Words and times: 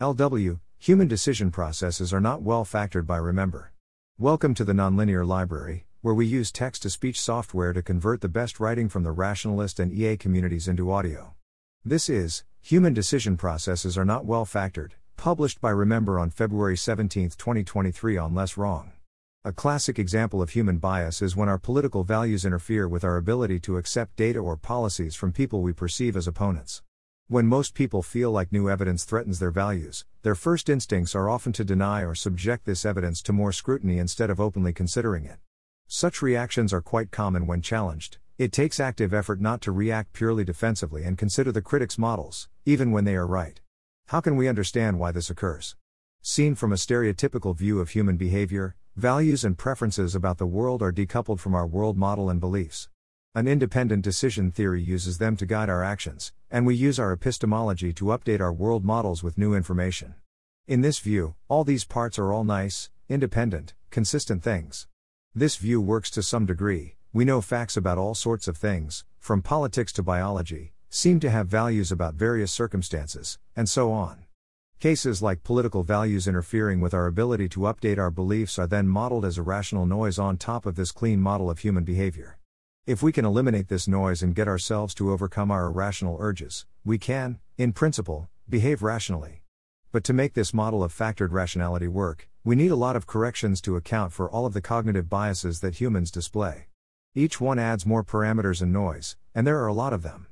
LW, 0.00 0.58
human 0.76 1.06
decision 1.06 1.52
processes 1.52 2.12
are 2.12 2.20
not 2.20 2.42
well 2.42 2.64
factored 2.64 3.06
by 3.06 3.16
Remember. 3.16 3.72
Welcome 4.18 4.52
to 4.54 4.64
the 4.64 4.72
Nonlinear 4.72 5.24
Library, 5.24 5.86
where 6.00 6.14
we 6.14 6.26
use 6.26 6.50
text 6.50 6.82
to 6.82 6.90
speech 6.90 7.20
software 7.20 7.72
to 7.72 7.80
convert 7.80 8.20
the 8.20 8.28
best 8.28 8.58
writing 8.58 8.88
from 8.88 9.04
the 9.04 9.12
rationalist 9.12 9.78
and 9.78 9.92
EA 9.92 10.16
communities 10.16 10.66
into 10.66 10.90
audio. 10.90 11.34
This 11.84 12.08
is 12.08 12.42
Human 12.60 12.92
Decision 12.92 13.36
Processes 13.36 13.96
Are 13.96 14.04
Not 14.04 14.24
Well 14.24 14.44
Factored, 14.44 14.94
published 15.16 15.60
by 15.60 15.70
Remember 15.70 16.18
on 16.18 16.28
February 16.28 16.76
17, 16.76 17.30
2023, 17.38 18.16
on 18.16 18.34
Less 18.34 18.56
Wrong. 18.56 18.90
A 19.44 19.52
classic 19.52 20.00
example 20.00 20.42
of 20.42 20.50
human 20.50 20.78
bias 20.78 21.22
is 21.22 21.36
when 21.36 21.48
our 21.48 21.58
political 21.58 22.02
values 22.02 22.44
interfere 22.44 22.88
with 22.88 23.04
our 23.04 23.16
ability 23.16 23.60
to 23.60 23.76
accept 23.76 24.16
data 24.16 24.40
or 24.40 24.56
policies 24.56 25.14
from 25.14 25.30
people 25.30 25.62
we 25.62 25.72
perceive 25.72 26.16
as 26.16 26.26
opponents. 26.26 26.82
When 27.28 27.46
most 27.46 27.72
people 27.72 28.02
feel 28.02 28.30
like 28.30 28.52
new 28.52 28.68
evidence 28.68 29.04
threatens 29.04 29.38
their 29.38 29.50
values, 29.50 30.04
their 30.20 30.34
first 30.34 30.68
instincts 30.68 31.14
are 31.14 31.30
often 31.30 31.54
to 31.54 31.64
deny 31.64 32.02
or 32.02 32.14
subject 32.14 32.66
this 32.66 32.84
evidence 32.84 33.22
to 33.22 33.32
more 33.32 33.50
scrutiny 33.50 33.96
instead 33.96 34.28
of 34.28 34.38
openly 34.38 34.74
considering 34.74 35.24
it. 35.24 35.38
Such 35.86 36.20
reactions 36.20 36.70
are 36.70 36.82
quite 36.82 37.10
common 37.10 37.46
when 37.46 37.62
challenged. 37.62 38.18
It 38.36 38.52
takes 38.52 38.78
active 38.78 39.14
effort 39.14 39.40
not 39.40 39.62
to 39.62 39.72
react 39.72 40.12
purely 40.12 40.44
defensively 40.44 41.02
and 41.04 41.16
consider 41.16 41.50
the 41.50 41.62
critics' 41.62 41.96
models, 41.96 42.50
even 42.66 42.90
when 42.90 43.06
they 43.06 43.16
are 43.16 43.26
right. 43.26 43.58
How 44.08 44.20
can 44.20 44.36
we 44.36 44.46
understand 44.46 44.98
why 44.98 45.10
this 45.10 45.30
occurs? 45.30 45.76
Seen 46.20 46.54
from 46.54 46.72
a 46.72 46.76
stereotypical 46.76 47.56
view 47.56 47.80
of 47.80 47.88
human 47.88 48.18
behavior, 48.18 48.76
values 48.96 49.46
and 49.46 49.56
preferences 49.56 50.14
about 50.14 50.36
the 50.36 50.46
world 50.46 50.82
are 50.82 50.92
decoupled 50.92 51.40
from 51.40 51.54
our 51.54 51.66
world 51.66 51.96
model 51.96 52.28
and 52.28 52.38
beliefs. 52.38 52.90
An 53.36 53.48
independent 53.48 54.04
decision 54.04 54.52
theory 54.52 54.80
uses 54.80 55.18
them 55.18 55.36
to 55.38 55.44
guide 55.44 55.68
our 55.68 55.82
actions, 55.82 56.32
and 56.52 56.64
we 56.64 56.76
use 56.76 57.00
our 57.00 57.10
epistemology 57.10 57.92
to 57.94 58.04
update 58.04 58.40
our 58.40 58.52
world 58.52 58.84
models 58.84 59.24
with 59.24 59.36
new 59.36 59.54
information. 59.54 60.14
In 60.68 60.82
this 60.82 61.00
view, 61.00 61.34
all 61.48 61.64
these 61.64 61.84
parts 61.84 62.16
are 62.16 62.32
all 62.32 62.44
nice, 62.44 62.90
independent, 63.08 63.74
consistent 63.90 64.44
things. 64.44 64.86
This 65.34 65.56
view 65.56 65.80
works 65.80 66.12
to 66.12 66.22
some 66.22 66.46
degree. 66.46 66.94
We 67.12 67.24
know 67.24 67.40
facts 67.40 67.76
about 67.76 67.98
all 67.98 68.14
sorts 68.14 68.46
of 68.46 68.56
things, 68.56 69.04
from 69.18 69.42
politics 69.42 69.92
to 69.94 70.04
biology, 70.04 70.72
seem 70.88 71.18
to 71.18 71.30
have 71.30 71.48
values 71.48 71.90
about 71.90 72.14
various 72.14 72.52
circumstances, 72.52 73.40
and 73.56 73.68
so 73.68 73.90
on. 73.90 74.26
Cases 74.78 75.22
like 75.22 75.42
political 75.42 75.82
values 75.82 76.28
interfering 76.28 76.80
with 76.80 76.94
our 76.94 77.08
ability 77.08 77.48
to 77.48 77.60
update 77.62 77.98
our 77.98 78.12
beliefs 78.12 78.60
are 78.60 78.68
then 78.68 78.86
modeled 78.86 79.24
as 79.24 79.38
irrational 79.38 79.86
noise 79.86 80.20
on 80.20 80.36
top 80.36 80.66
of 80.66 80.76
this 80.76 80.92
clean 80.92 81.20
model 81.20 81.50
of 81.50 81.58
human 81.58 81.82
behavior. 81.82 82.38
If 82.86 83.02
we 83.02 83.12
can 83.12 83.24
eliminate 83.24 83.68
this 83.68 83.88
noise 83.88 84.22
and 84.22 84.34
get 84.34 84.46
ourselves 84.46 84.94
to 84.96 85.10
overcome 85.10 85.50
our 85.50 85.68
irrational 85.68 86.18
urges, 86.20 86.66
we 86.84 86.98
can, 86.98 87.38
in 87.56 87.72
principle, 87.72 88.28
behave 88.46 88.82
rationally. 88.82 89.40
But 89.90 90.04
to 90.04 90.12
make 90.12 90.34
this 90.34 90.52
model 90.52 90.84
of 90.84 90.92
factored 90.92 91.32
rationality 91.32 91.88
work, 91.88 92.28
we 92.44 92.54
need 92.54 92.70
a 92.70 92.76
lot 92.76 92.94
of 92.94 93.06
corrections 93.06 93.62
to 93.62 93.76
account 93.76 94.12
for 94.12 94.30
all 94.30 94.44
of 94.44 94.52
the 94.52 94.60
cognitive 94.60 95.08
biases 95.08 95.60
that 95.60 95.76
humans 95.76 96.10
display. 96.10 96.66
Each 97.14 97.40
one 97.40 97.58
adds 97.58 97.86
more 97.86 98.04
parameters 98.04 98.60
and 98.60 98.70
noise, 98.70 99.16
and 99.34 99.46
there 99.46 99.60
are 99.62 99.66
a 99.66 99.72
lot 99.72 99.94
of 99.94 100.02
them. 100.02 100.26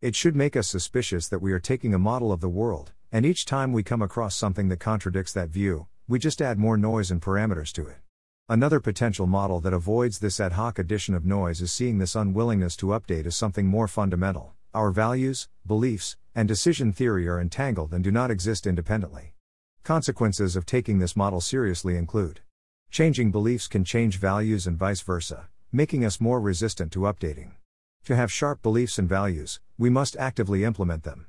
It 0.00 0.14
should 0.14 0.34
make 0.34 0.56
us 0.56 0.66
suspicious 0.66 1.28
that 1.28 1.42
we 1.42 1.52
are 1.52 1.60
taking 1.60 1.92
a 1.92 1.98
model 1.98 2.32
of 2.32 2.40
the 2.40 2.48
world, 2.48 2.92
and 3.12 3.26
each 3.26 3.44
time 3.44 3.70
we 3.70 3.82
come 3.82 4.00
across 4.00 4.34
something 4.34 4.68
that 4.68 4.80
contradicts 4.80 5.34
that 5.34 5.50
view, 5.50 5.88
we 6.08 6.18
just 6.18 6.40
add 6.40 6.58
more 6.58 6.78
noise 6.78 7.10
and 7.10 7.20
parameters 7.20 7.70
to 7.72 7.86
it. 7.86 7.98
Another 8.50 8.80
potential 8.80 9.26
model 9.26 9.60
that 9.60 9.74
avoids 9.74 10.20
this 10.20 10.40
ad 10.40 10.52
hoc 10.52 10.78
addition 10.78 11.14
of 11.14 11.26
noise 11.26 11.60
is 11.60 11.70
seeing 11.70 11.98
this 11.98 12.16
unwillingness 12.16 12.76
to 12.76 12.86
update 12.86 13.26
as 13.26 13.36
something 13.36 13.66
more 13.66 13.86
fundamental. 13.86 14.54
Our 14.72 14.90
values, 14.90 15.50
beliefs, 15.66 16.16
and 16.34 16.48
decision 16.48 16.94
theory 16.94 17.28
are 17.28 17.38
entangled 17.38 17.92
and 17.92 18.02
do 18.02 18.10
not 18.10 18.30
exist 18.30 18.66
independently. 18.66 19.34
Consequences 19.84 20.56
of 20.56 20.64
taking 20.64 20.98
this 20.98 21.14
model 21.14 21.42
seriously 21.42 21.98
include 21.98 22.40
changing 22.90 23.30
beliefs 23.30 23.68
can 23.68 23.84
change 23.84 24.16
values 24.16 24.66
and 24.66 24.78
vice 24.78 25.02
versa, 25.02 25.50
making 25.70 26.02
us 26.02 26.18
more 26.18 26.40
resistant 26.40 26.90
to 26.92 27.00
updating. 27.00 27.50
To 28.06 28.16
have 28.16 28.32
sharp 28.32 28.62
beliefs 28.62 28.98
and 28.98 29.06
values, 29.06 29.60
we 29.76 29.90
must 29.90 30.16
actively 30.16 30.64
implement 30.64 31.02
them. 31.02 31.26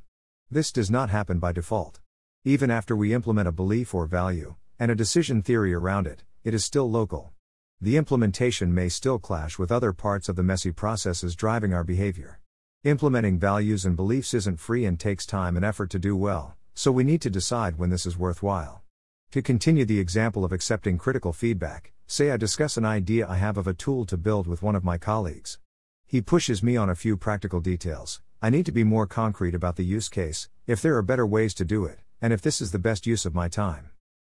This 0.50 0.72
does 0.72 0.90
not 0.90 1.10
happen 1.10 1.38
by 1.38 1.52
default. 1.52 2.00
Even 2.46 2.72
after 2.72 2.96
we 2.96 3.14
implement 3.14 3.50
a 3.50 3.52
belief 3.52 3.94
or 3.94 4.06
value, 4.06 4.56
and 4.80 4.90
a 4.90 4.96
decision 4.96 5.42
theory 5.42 5.74
around 5.74 6.08
it, 6.08 6.24
it 6.44 6.54
is 6.54 6.64
still 6.64 6.90
local. 6.90 7.34
The 7.82 7.98
implementation 7.98 8.74
may 8.74 8.90
still 8.90 9.20
clash 9.20 9.58
with 9.58 9.72
other 9.72 9.94
parts 9.94 10.30
of 10.30 10.36
the 10.36 10.44
messy 10.44 10.72
processes 10.72 11.36
driving 11.36 11.74
our 11.74 11.84
behavior. 11.84 12.40
Implementing 12.84 13.40
values 13.40 13.86
and 13.86 13.96
beliefs 13.96 14.34
isn't 14.34 14.60
free 14.60 14.86
and 14.86 15.00
takes 15.00 15.26
time 15.26 15.56
and 15.56 15.66
effort 15.66 15.90
to 15.90 16.00
do 16.00 16.16
well, 16.16 16.56
so 16.74 16.92
we 16.92 17.04
need 17.04 17.22
to 17.22 17.30
decide 17.30 17.78
when 17.78 17.90
this 17.90 18.06
is 18.06 18.18
worthwhile. 18.18 18.84
To 19.32 19.42
continue 19.42 19.86
the 19.86 20.00
example 20.00 20.46
of 20.46 20.52
accepting 20.52 20.98
critical 20.98 21.34
feedback, 21.34 21.92
say 22.08 22.32
I 22.32 22.38
discuss 22.38 22.78
an 22.78 22.86
idea 22.86 23.28
I 23.28 23.36
have 23.36 23.58
of 23.58 23.68
a 23.68 23.74
tool 23.74 24.06
to 24.06 24.18
build 24.18 24.48
with 24.48 24.64
one 24.64 24.76
of 24.76 24.84
my 24.84 24.98
colleagues. 24.98 25.60
He 26.08 26.22
pushes 26.22 26.64
me 26.64 26.78
on 26.78 26.90
a 26.90 26.96
few 26.96 27.16
practical 27.16 27.60
details. 27.60 28.22
I 28.42 28.50
need 28.50 28.66
to 28.66 28.72
be 28.72 28.84
more 28.84 29.06
concrete 29.06 29.54
about 29.54 29.76
the 29.76 29.84
use 29.84 30.10
case, 30.10 30.50
if 30.66 30.82
there 30.82 30.96
are 30.96 31.02
better 31.02 31.28
ways 31.28 31.54
to 31.56 31.66
do 31.66 31.86
it, 31.86 32.00
and 32.22 32.32
if 32.32 32.42
this 32.42 32.62
is 32.62 32.72
the 32.72 32.80
best 32.80 33.06
use 33.06 33.26
of 33.26 33.36
my 33.36 33.48
time. 33.48 33.92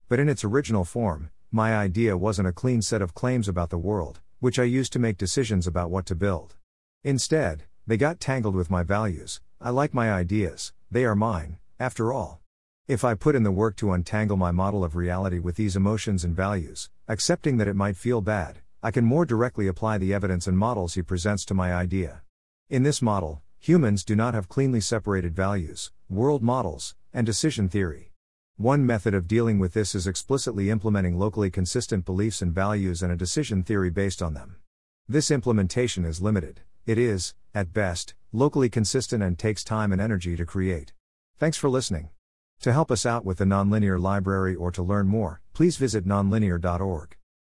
But 0.09 0.19
in 0.19 0.27
its 0.27 0.43
original 0.43 0.83
form, 0.83 1.29
my 1.51 1.75
idea 1.75 2.17
wasn't 2.17 2.47
a 2.47 2.53
clean 2.53 2.81
set 2.81 3.01
of 3.01 3.13
claims 3.13 3.49
about 3.49 3.69
the 3.69 3.77
world, 3.77 4.21
which 4.39 4.57
I 4.57 4.63
used 4.63 4.93
to 4.93 4.99
make 4.99 5.17
decisions 5.17 5.67
about 5.67 5.91
what 5.91 6.05
to 6.05 6.15
build. 6.15 6.55
Instead, 7.03 7.63
they 7.85 7.97
got 7.97 8.21
tangled 8.21 8.55
with 8.55 8.71
my 8.71 8.83
values. 8.83 9.41
I 9.59 9.69
like 9.71 9.93
my 9.93 10.13
ideas, 10.13 10.71
they 10.89 11.03
are 11.03 11.15
mine, 11.15 11.57
after 11.77 12.13
all. 12.13 12.39
If 12.87 13.03
I 13.03 13.15
put 13.15 13.35
in 13.35 13.43
the 13.43 13.51
work 13.51 13.75
to 13.77 13.91
untangle 13.91 14.37
my 14.37 14.51
model 14.51 14.83
of 14.83 14.95
reality 14.95 15.39
with 15.39 15.57
these 15.57 15.75
emotions 15.75 16.23
and 16.23 16.35
values, 16.35 16.89
accepting 17.07 17.57
that 17.57 17.67
it 17.67 17.75
might 17.75 17.97
feel 17.97 18.21
bad, 18.21 18.59
I 18.81 18.91
can 18.91 19.03
more 19.03 19.25
directly 19.25 19.67
apply 19.67 19.97
the 19.97 20.13
evidence 20.13 20.47
and 20.47 20.57
models 20.57 20.93
he 20.93 21.01
presents 21.01 21.43
to 21.45 21.53
my 21.53 21.73
idea. 21.73 22.21
In 22.69 22.83
this 22.83 23.01
model, 23.01 23.41
humans 23.59 24.05
do 24.05 24.15
not 24.15 24.33
have 24.33 24.47
cleanly 24.47 24.79
separated 24.79 25.35
values, 25.35 25.91
world 26.09 26.41
models, 26.41 26.95
and 27.13 27.25
decision 27.25 27.67
theory. 27.67 28.10
One 28.57 28.85
method 28.85 29.13
of 29.13 29.27
dealing 29.27 29.59
with 29.59 29.73
this 29.73 29.95
is 29.95 30.05
explicitly 30.05 30.69
implementing 30.69 31.17
locally 31.17 31.49
consistent 31.49 32.05
beliefs 32.05 32.41
and 32.41 32.53
values 32.53 33.01
and 33.01 33.11
a 33.11 33.15
decision 33.15 33.63
theory 33.63 33.89
based 33.89 34.21
on 34.21 34.33
them. 34.33 34.57
This 35.07 35.31
implementation 35.31 36.05
is 36.05 36.21
limited, 36.21 36.61
it 36.85 36.97
is, 36.97 37.33
at 37.55 37.73
best, 37.73 38.13
locally 38.31 38.69
consistent 38.69 39.23
and 39.23 39.37
takes 39.37 39.63
time 39.63 39.91
and 39.91 40.01
energy 40.01 40.35
to 40.35 40.45
create. 40.45 40.93
Thanks 41.37 41.57
for 41.57 41.69
listening. 41.69 42.09
To 42.61 42.71
help 42.71 42.91
us 42.91 43.05
out 43.05 43.25
with 43.25 43.39
the 43.39 43.45
Nonlinear 43.45 43.99
Library 43.99 44.53
or 44.53 44.71
to 44.71 44.83
learn 44.83 45.07
more, 45.07 45.41
please 45.53 45.77
visit 45.77 46.05
nonlinear.org. 46.05 47.17